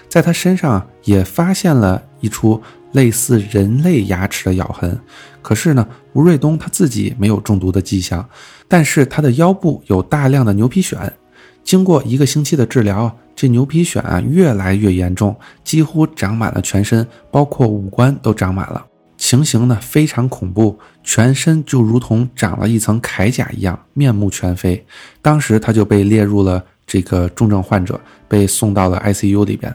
[0.09, 4.99] 在他身上也发现了一处类似人类牙齿的咬痕。
[5.41, 8.29] 可是呢，吴瑞东他自己没有中毒的迹象，
[8.67, 11.09] 但是他的腰部有大量的牛皮癣。
[11.63, 18.85] 经过一个星期的治疗，这牛皮癣啊越来越严重，几乎长满了全身，包括五官都长满了。
[19.19, 24.85] 情形呢非常恐怖，全身就如同长了一层铠甲一样，面目全非。
[25.21, 29.75] 当时他就被列入了这个重症患者，被送到了 ICU 里边。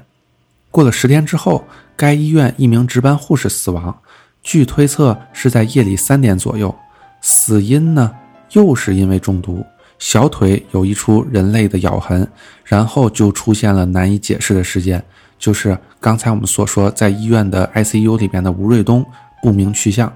[0.70, 1.64] 过了十天之后，
[1.96, 3.96] 该医院一名值班护士死亡，
[4.42, 6.74] 据推测是在夜里三点左右。
[7.22, 8.12] 死因呢
[8.54, 9.66] 又是因为中毒，
[10.02, 12.28] 小腿有一处人类的咬痕，
[12.66, 15.02] 然后就出现了难以解释的事件，
[15.38, 19.06] 就是刚才我们所说在医院的 ICU 里边的吴瑞东。
[19.44, 20.12] 不明去向，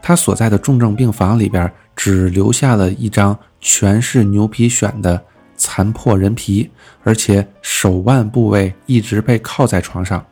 [0.00, 5.22] 他所在的重症病房里边只留下了一张全是牛皮癣的
[5.54, 6.70] 残破人皮，
[7.02, 10.24] 而且手腕部位一直被靠在床上，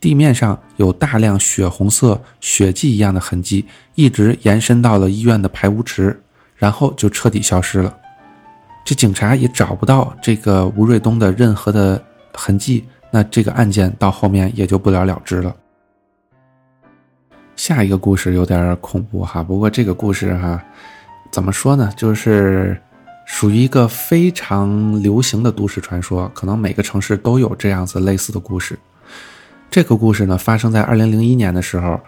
[0.00, 6.18] 地面上有大量血红色血迹一样的痕迹，一直延伸到了医院的排污池，
[6.56, 7.94] 然后就彻底消失了。
[8.84, 12.02] 这警察也找不到这个吴瑞东的任何的
[12.34, 15.54] 痕迹，那这个案件到后面也就不了了之了。
[17.56, 20.60] 下一个故事有点恐怖哈，不过这个故事哈，
[21.30, 21.92] 怎么说呢？
[21.94, 22.80] 就是
[23.26, 28.78] 属于一个非常流行的都市传说，可能每个城市都有这样子类似的故事。
[29.70, 32.00] 这个故事呢，发生在二零零一年的时候，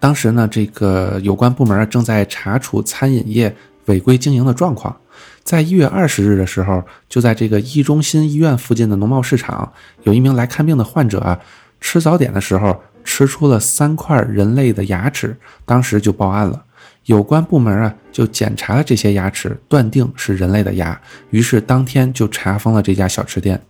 [0.00, 4.96] 当时呢，这个有关部门正在查处餐饮业违规经营的状况。
[5.44, 9.70] 在一月二十日的时候，就在这个一中心医院附近的农贸市场，
[10.02, 11.38] 有一名来看病的患者啊，
[11.80, 16.64] 吃早点的时候吃出了三块人类的牙齿，当时就报案了。
[17.04, 23.60] 有关部门啊，就检查了这些牙齿，断定是人类的牙，于是当天就查封了这家小吃店。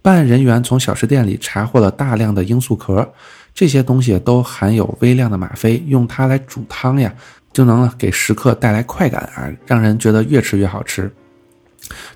[0.00, 3.06] 办案人员从小吃店里查获了大量的罂粟壳，
[3.52, 7.12] 这些东西都含有微量的吗啡，用它来煮汤呀。
[7.52, 11.12] 就能给食客带来快感啊，让人觉得越吃越好吃。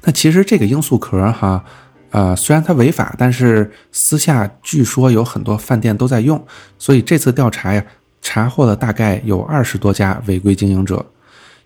[0.02, 1.64] 那其实这个罂粟壳哈，
[2.10, 6.44] 呃，虽然它违法，但是私下据说有很多饭店都在用，
[6.78, 7.84] 所以这次调查呀，
[8.22, 11.04] 查获了大概有二十多家违规经营者。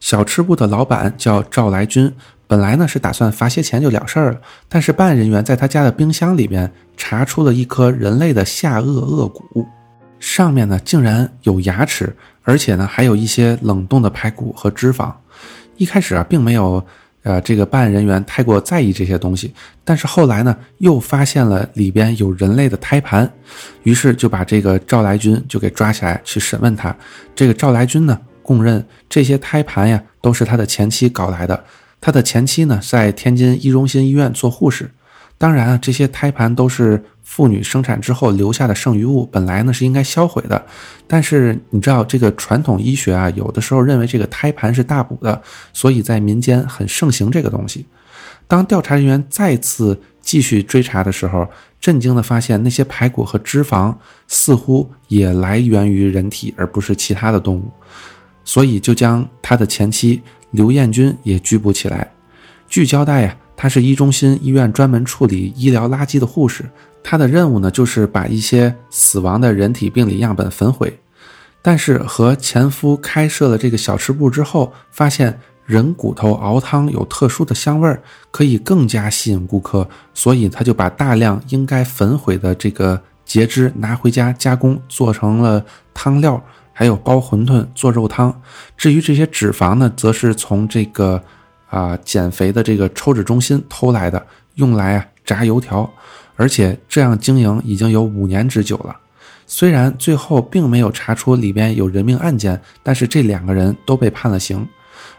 [0.00, 2.14] 小吃部的老板叫赵来军，
[2.46, 9.66] 本来呢是打算罚些钱就了事儿了，但是办案人员在他家的冰箱里边查出了一颗人类的下颚颚骨，
[10.20, 12.14] 上面呢竟然有牙齿。
[12.42, 15.12] 而且呢，还有一些冷冻的排骨和脂肪。
[15.76, 16.82] 一开始啊，并没有，
[17.22, 19.52] 呃，这个办案人员太过在意这些东西。
[19.84, 23.30] 但是后来呢，又发现了里边有人类的胎盘，
[23.82, 26.96] 于是就把这个赵来军就给抓起来去审问他。
[27.34, 31.62] 这个赵来军呢，供认这些胎盘呀都是他的前妻搞来的。
[32.00, 34.90] 他的前妻呢，在天津一中心医院做护士。
[35.38, 37.02] 当然啊，这些胎盘都是。
[37.28, 40.64] 妇女生产之后留下的剩余物，本来呢是应该销毁的，
[41.06, 45.42] 但是你知道这个传统医学啊，有的时候认为这个胎盘是大补的，
[45.74, 47.84] 所以在民间很盛行这个东西。
[48.46, 51.46] 当调查人员再次继续追查的时候，
[51.78, 53.94] 震惊的发现那些排骨和脂肪
[54.26, 57.70] 似乎也来源于人体，而不是其他的动物，
[58.42, 60.22] 所以就将他的前妻
[60.52, 62.10] 刘艳军也拘捕起来。
[62.68, 66.64] 据交代呀，他是一中心医院专门处理医疗垃圾的护士。
[67.02, 70.96] 他的任务呢，就是把一些死亡的人体病理样本焚毁。
[71.60, 86.40] 但是和前夫开设了这个小吃部之后，发现人骨头熬汤有特殊的香味儿，可以更加吸引顾客，所以他就把大量应该焚毁的这个截肢拿回家加工，做成了汤料，
[86.72, 88.40] 还有包馄饨、做肉汤。
[88.76, 91.22] 至于这些脂肪呢，则是从这个
[91.68, 95.90] 啊减肥的这个抽脂中心偷来的，用来啊炸油条。
[96.36, 98.96] 而且这样经营已经有五年之久了，
[99.44, 104.64] 虽然最后并没有查出里边有人命案件，但是这两个人都被判了刑。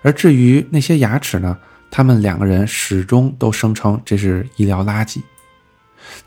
[0.01, 1.57] 而至于那些牙齿呢，
[1.91, 5.19] 他们两个人始终都声称这是医疗垃圾。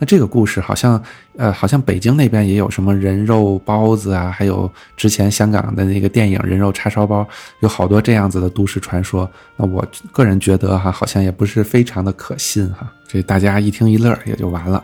[0.02, 1.00] 那这个故事好像，
[1.36, 7.24] 呃，好像北京那边也有什么人肉包子啊，还有之前香港的那个电影人肉叉烧包，
[7.60, 9.30] 有好多这样子的都市传说。
[9.56, 12.92] 那我个人觉得哈，好像也不是非常的可信哈。
[13.06, 14.82] 这大家一听一乐也就完了。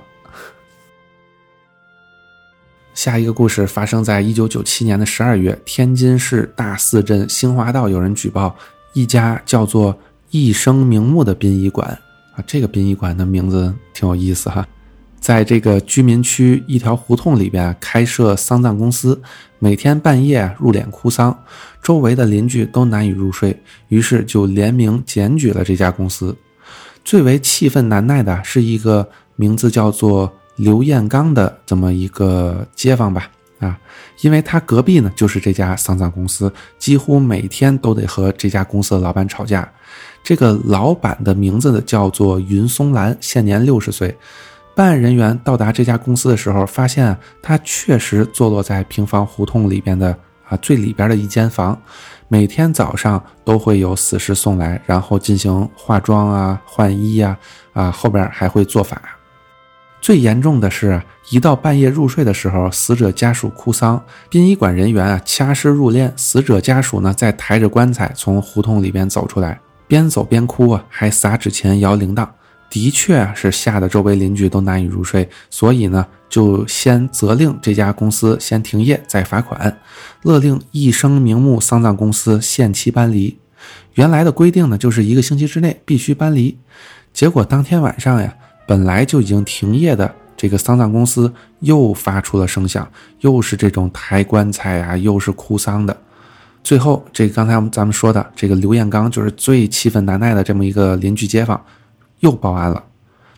[2.94, 8.54] 下一个故事发生在一九九七年的十二月，天津市大寺镇兴华道有人举报
[8.92, 9.98] 一家叫做
[10.30, 11.88] “一生名目”的殡仪馆
[12.36, 14.64] 啊，这个殡仪馆的名字挺有意思哈。
[15.20, 19.20] 在这个居民区一条胡同里边开设丧葬公司，
[19.58, 21.36] 每天半夜入殓哭丧，
[21.82, 26.34] 周围的邻居都难以入睡，于是就联名检举了这家公司。
[27.04, 33.78] 最为气愤难耐的是一个名字叫做刘彦刚的这么一个街坊吧，啊，
[34.22, 39.70] 因为他隔壁呢就是这家丧葬公司，几乎每天都得和这家公司的老板吵架。
[40.22, 44.16] 这个老板的名字呢叫做云松兰，现年六十岁。
[44.78, 50.16] 办案人员到达这家公司的时候，发现他确实坐落在平房胡同里边的
[50.48, 51.76] 啊最里边的一间房，
[52.28, 57.36] 每天早上都会有死尸送来，然后进行化妆啊、换衣呀，
[57.72, 59.02] 啊后边还会做法。
[60.00, 72.28] 最严重的是，一到半夜入睡的时候，死者家属哭丧，殡仪馆人员啊掐尸入殓，死者家属呢在抬着棺材从胡同里边走出来，边走边哭啊，还撒纸钱、摇铃铛。
[72.70, 79.78] 的确是吓得周围邻居都难以入睡，所以呢，就先责令这家公司先停业，再罚款，
[80.22, 83.38] 勒令一生名目丧葬公司限期搬离。
[83.94, 86.56] 原来的规定呢，就是一个星期之内必须搬离。
[87.12, 88.34] 结果当天晚上呀，
[88.66, 92.88] 本来就已经停业的这个丧葬公司又发出了声响，
[93.20, 95.96] 又是这种抬棺材啊，又是哭丧的。
[96.62, 101.60] 最后，这刚才我们咱们说的这个刘彦刚，就是最气愤难耐的这么一个邻居街坊。
[102.20, 102.82] 又报案了，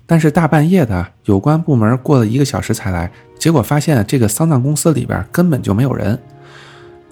[0.07, 6.18] 但是大半夜的，有关部门过了一个小时才来，结果发现这个丧葬公司里边根本就没有人。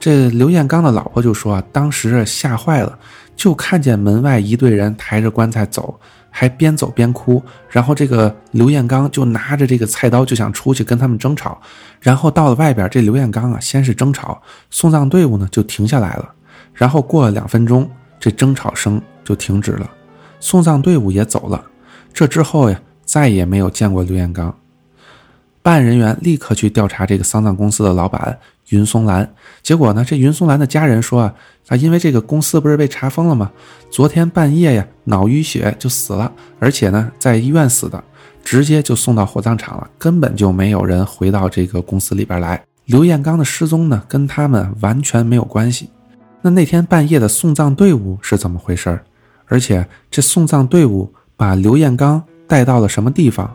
[0.01, 2.99] 这刘彦刚的老婆就说，当时吓坏了，
[3.35, 5.99] 就看见门外一队人抬着棺材走，
[6.31, 7.43] 还边走边哭。
[7.69, 11.61] 然后这个刘彦刚就拿着这个菜刀就想出去跟他们争吵。
[12.01, 14.41] 然后到了外边，这刘彦刚啊，先是争吵，
[14.71, 16.31] 送葬队伍呢就停下来了。
[16.73, 17.91] 然后过了两分钟，
[18.21, 19.91] 这争吵声就停止了，
[20.41, 21.64] 送葬队伍也走了。
[22.12, 24.55] 这之后呀，再也没有见过刘彦刚。
[25.62, 28.39] 办案人员立刻去调查这个丧葬公司的老板
[28.70, 29.28] 云松兰，
[29.62, 31.34] 结果呢，这云松兰的家人说啊，
[31.68, 33.51] 啊，因为这个公司不是被查封了吗？
[33.91, 38.03] 昨天半夜呀，脑淤血就死了，而且呢，在医院死的，
[38.43, 42.62] 直接就送到火葬场了，根本就没有人回到这个公司里边来。
[42.86, 45.91] 刘彦刚的失踪呢，跟他们完全没有关系。
[46.41, 49.05] 那那天半夜的送葬队伍是怎么回事儿？
[49.49, 53.55] 而且这送葬队伍把刘彦刚带到了什么地方？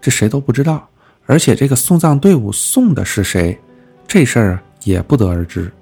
[0.00, 0.88] 这谁都不知道。
[1.26, 3.58] 而且这个送葬队伍送的是谁？
[4.06, 5.72] 这事儿也不得而知。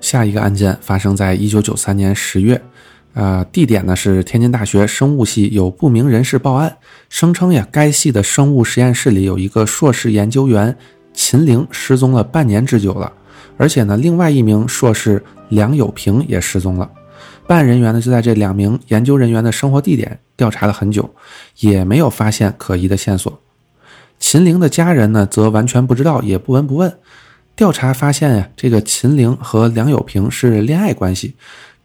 [0.00, 2.60] 下一个案件发生在一九九三年十月，
[3.14, 6.76] 呃，地点呢是天津大学生物系有不明人士报案，
[7.08, 10.76] 声称呀，该系的生物实验室里有一个硕士研究员
[11.14, 13.12] 秦玲失踪了半年之久了，
[13.56, 16.90] 而且呢，另外一名硕士梁友平也失踪了。
[17.46, 21.14] 办案人员呢就在这两名研究人员的生活地点调查了很久，
[21.58, 23.40] 也没有发现可疑的线索。
[24.18, 26.92] 秦玲的家人呢则完全不知道，也不闻不问。
[27.54, 31.36] 调查发现呀，这个秦玲和梁友平是恋爱关系。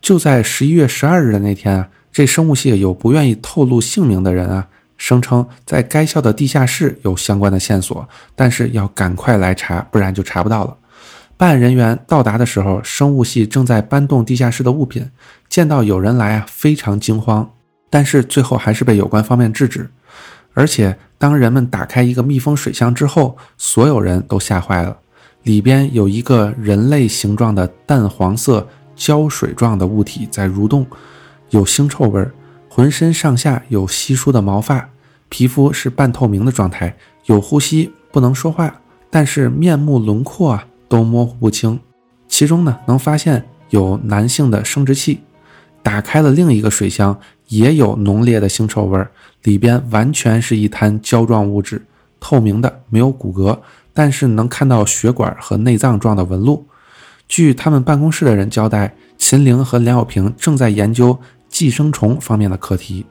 [0.01, 10.76] 就在十一月十二日的那天啊，这生物系有不愿意透露姓名的人啊，声称在该校的地下室有相关的线索，但是要赶快来查，不然就查不到了。
[11.38, 15.09] 办案人员到达的时候，生物系正在搬动地下室的物品。
[15.52, 17.52] 见到有人来啊，非常惊慌，
[17.89, 19.91] 但是最后还是被有关方面制止。
[20.54, 24.97] 而且，当人们打开一个密封水箱之后，所有人都吓坏了。
[25.43, 30.88] 里边有一个人类形状的淡黄色胶水状的物体在蠕动，
[31.49, 32.32] 有腥臭味儿，
[32.70, 34.88] 浑身上下有稀疏的毛发，
[35.28, 36.95] 皮肤是半透明的状态，
[37.26, 38.74] 有呼吸，不能说话，
[39.10, 40.66] 但是面目轮廓啊。
[40.88, 41.80] 都模糊不清，
[42.28, 45.20] 其中呢能发现有男性的生殖器。
[45.84, 49.09] 打开了另一个水箱，也有浓烈的腥臭味儿，
[49.43, 51.82] 里边完全是一滩胶状物质，
[52.19, 53.57] 透明的，没有骨骼，
[53.93, 56.65] 但是能看到血管和内脏状的纹路。
[57.27, 61.17] 据他们办公室的人交代，秦玲和梁小平正在研究
[61.47, 63.05] 寄生虫方面的课题。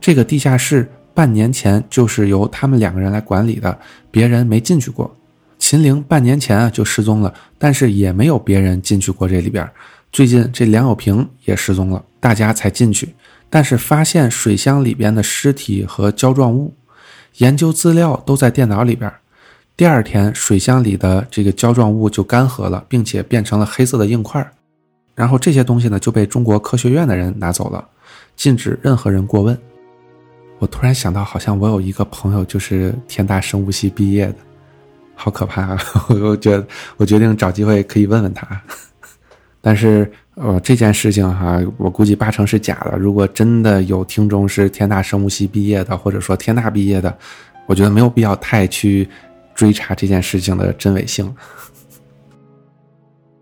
[0.00, 3.78] 这个地下室半年前就是由他们两个人来管理的，
[4.10, 5.14] 别人没进去过。
[5.58, 9.68] 秦玲半年前啊就失踪了，但是也没有别人进去过这里边。
[10.16, 13.14] 最近这梁有平也失踪了，大家才进去，
[13.50, 16.72] 但是发现水箱里边的尸体和胶状物，
[17.36, 19.12] 研究资料都在电脑里边。
[19.76, 24.50] 第二天，水箱里的这个胶状物就干涸了，并且变成了黑色的硬块。
[25.14, 27.86] 然后这些东西呢就被中国科学院的人拿走了，
[28.36, 29.54] 禁止任何人过问。
[30.58, 34.36] 我突然想到，好像我有一个朋友就是天大生物系毕业的。
[35.14, 35.78] 好可怕啊！
[36.08, 38.46] 我觉得我决定找机会可以问问他，
[39.66, 42.96] 但是呃这件事情哈，我估计八成是假的。
[42.96, 47.12] 如果真的有听众是天大生物系毕业的，或者说天大毕业的，
[47.66, 49.08] 我觉得没有必要太去
[49.56, 51.34] 追查这件事情的真伪性。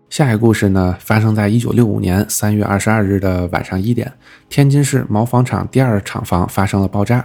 [0.09, 4.11] 下一个故事呢，发生在一九六五年三月二十二日的晚上一点，
[4.49, 7.23] 天津市毛纺厂第二厂房发生了爆炸，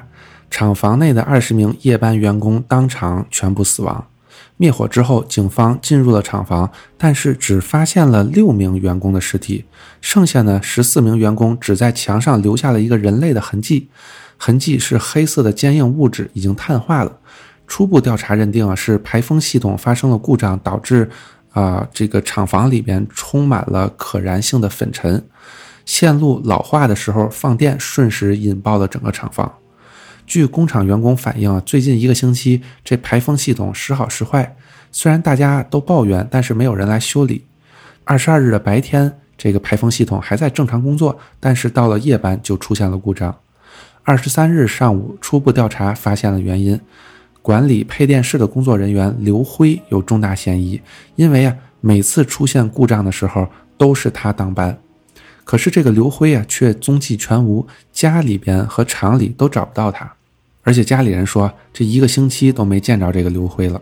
[0.51, 4.07] 厂房内的二十名夜班员工当场全部死亡。
[4.61, 9.65] 灭火之后，警方进入了厂房，但是只发现了六名员工的尸体，
[10.03, 13.89] 剩下的十四名员工只在墙上留下了一个人类的痕迹，
[14.37, 17.19] 痕迹是黑色的坚硬物质，已经碳化了。
[17.67, 21.09] 初步调查认定啊，是排风系统发生了故障，导致
[21.53, 25.25] 啊这个厂房里边充满了可燃性的粉尘，
[25.87, 29.51] 线路老化的时候放电，瞬时引爆了整个厂房。
[30.31, 34.55] 据工厂员工反映啊，最近一个星期这排风系统时好时坏，
[34.93, 37.45] 虽然大家都抱怨，但是没有人来修理。
[38.05, 43.37] 二十二日的白天，这个排风系统还在正常工作，但是到了夜班就出现了故障。
[44.05, 46.81] 二十三日上午，初步调查发现了原因，
[47.43, 50.81] 管理配电室的工作人员刘辉有重大嫌疑，
[51.17, 54.79] 因为啊，每次出现故障的时候都是他当班。
[55.43, 60.15] 可是这个刘辉啊，却踪迹全无，家里边和厂里都找不到他。
[60.63, 63.81] 而且家里人说，这一个星期都没见着这个刘辉了。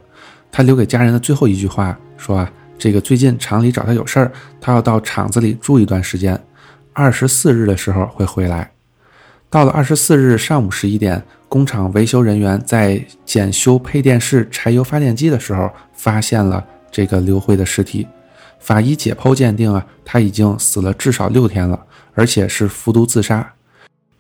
[0.51, 6.41] 他留给家人的最后一句话说：“啊，这个最近厂里找他有事儿，他要到厂子里住一段时间，
[6.93, 8.71] 二十四日的时候会回来。”
[9.51, 18.07] 到了二十四日上午十一点，工厂维修人员在检修配电室柴油发电机的时候，发现了这个刘辉的尸体。
[18.59, 23.55] 法医解剖鉴定啊，他已经死了至少六天了，而且是服毒自杀。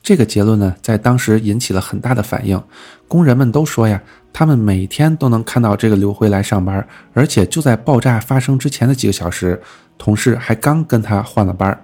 [0.08, 2.58] 这个结论呢，在当时引起了很大的反应。
[3.06, 4.02] 工人们都说呀，
[4.32, 9.60] 他们每天都能看到这个刘辉来上班，而且就在爆炸发生之前的几个小时，
[9.98, 11.78] 同事还刚跟他换了班，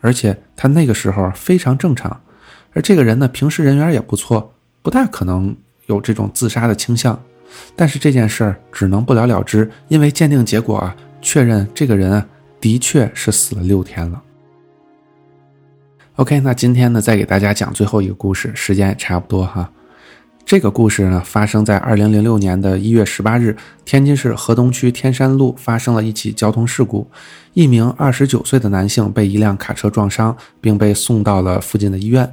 [0.00, 2.20] 而且他那个时候非常正常。
[2.72, 4.52] 而这个人呢，平时人缘也不错，
[4.82, 5.56] 不大可能
[5.86, 7.16] 有这种自杀的倾向。
[7.76, 12.26] 但是这件事儿只能不了了之，因为鉴定结果啊，确认这个人啊，
[12.60, 14.20] 的确是死了六天了。
[16.18, 19.70] OK，那今天呢，再给大家讲最后一个故事，时间也差不多哈。
[20.44, 27.08] 这个故事呢，发生在二零零六年的一月十八日，天津市河东区天山路发生了一起交通事故，
[27.54, 32.28] 一名二十九岁的男性被一辆卡车撞伤，并被送到了附近的医院。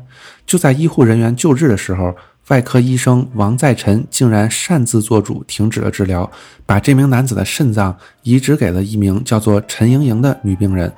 [0.47, 2.15] 就在医护人员救治的时候，
[2.47, 6.27] 外科医生王在臣竟然擅自做主，停止了治疗，
[6.65, 10.91] 把这名男子的肾脏移植给了一名叫做陈莹莹的女病人。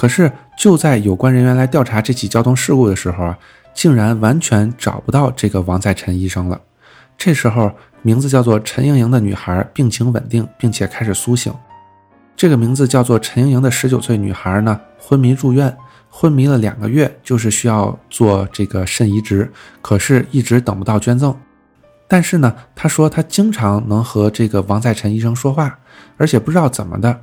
[0.00, 3.38] 可是就在有关人员来调查这起交通事故的时候啊。
[3.72, 6.60] 竟然完全找不到这个王在臣医生了。
[7.16, 7.70] 这时候，
[8.02, 11.54] 名字叫做陈莹莹的女孩病情稳定，并且开始苏醒。
[12.34, 15.74] 这个名字叫做陈莹莹的十九岁女孩呢，昏迷住院，
[16.10, 21.34] 昏迷了两个月，就是需要做这个肾移植，可是一直等不到捐赠。
[22.08, 25.78] 但是呢，她说她经常能和这个王在臣医生说话，
[26.16, 27.20] 而且不知道怎么的。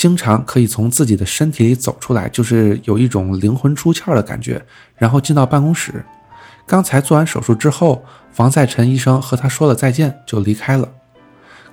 [0.00, 4.64] 经常可以从自己的身体里走出来，就是有一种灵魂出窍的感觉，
[4.96, 6.02] 然后进到办公室。
[6.66, 8.02] 刚才做完手术之后，
[8.36, 10.88] 王在臣医生和他说了再见，就离开了。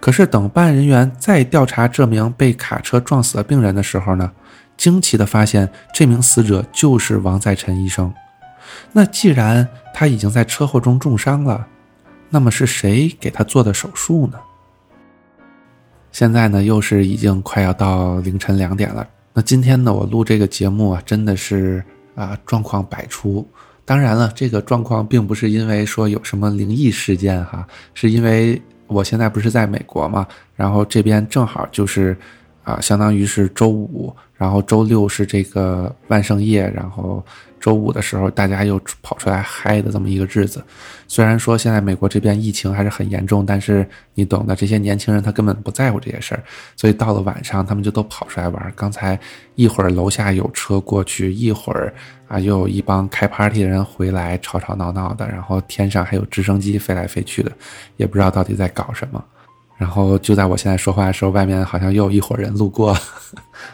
[0.02, 4.30] 可是等办案人员再调查这名被卡车撞死的病人的时候呢，
[4.76, 8.14] 惊奇的发现这名死者就是王在臣医生。
[8.92, 11.66] 那既然他已经在车祸中重伤了，
[12.30, 14.38] 那么是谁给他做的手术呢？
[16.18, 19.08] 现在呢，又是已经快要到凌晨两点了。
[19.36, 21.84] 那今天呢，我录这个节目啊，真的是
[22.16, 23.48] 啊，状况百出。
[23.86, 32.18] 当然了，这个状况并不是因为说有什么灵异事件哈，是因为我现在不是在美国嘛，然后这边正好就是
[32.64, 37.24] 啊，相当于是周五，然后周六是这个万圣夜，然后。
[37.60, 40.64] 周五的时候，大家又跑出来嗨的这么一个日子。
[41.08, 46.44] 虽然说现在美国这边疫情还是很严重，但是你懂的，这些年轻人他根本不在乎这些事儿，
[46.76, 48.74] 所以到了晚上，他们就都跑出来玩。
[48.76, 49.20] 刚才
[49.56, 51.94] 一会儿楼下有车过去，一会儿
[52.28, 57.52] 啊又有一帮开 party 的人回来，吵吵闹闹的，然后天上还有直升机飞来飞去的，
[57.96, 59.24] 也不知道到底在搞什么。
[59.78, 62.98] 然后就在我现在说话的时候，外面好像又有一伙人路过。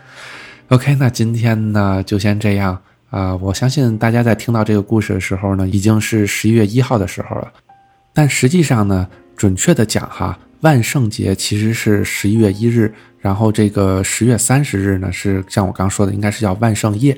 [0.69, 2.79] OK，那今天呢就先这样。
[3.13, 7.53] 啊，我相信大家在听到这个故事的时候呢，已经是十一月一号的时候了。
[8.11, 9.07] 但实际上呢，
[9.37, 17.15] 准确的讲哈，万圣节其实是十一月一日，然后这个十月三十日呢，是像我刚说的，应该是叫万圣夜。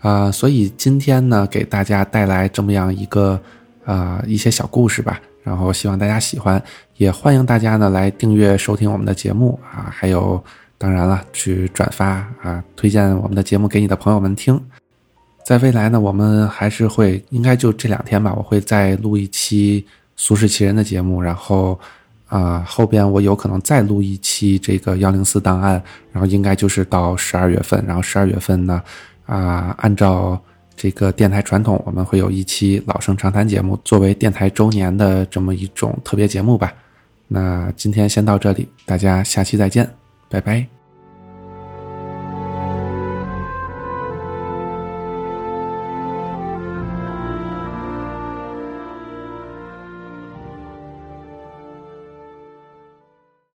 [0.00, 3.40] 啊，所以今天呢，给大家带来这么样一个
[3.86, 6.62] 啊一些小故事吧，然后希望大家喜欢，
[6.98, 10.44] 也欢迎大家呢来订阅收听我们的节目啊，还有
[10.76, 12.06] 当然了，去转发
[12.42, 14.60] 啊，推荐我们的节目给你的朋友们听。
[15.52, 19.82] 在未来呢，我们还是会应该就这两天吧，我会再录一期
[20.16, 21.78] 《俗世奇人》的节目，然后
[22.26, 25.72] 啊后边我有可能再录一期这个幺零四档案，
[26.10, 28.82] 然后应该就是到十二月份，然后十二月份呢
[29.26, 30.40] 啊按照
[30.74, 36.72] 这个电台传统，我们会有一期老生常谈节目，作为电台周年的这么一种特别节目吧。
[37.28, 39.86] 那今天先到这里，大家下期再见，
[40.30, 40.81] 拜拜。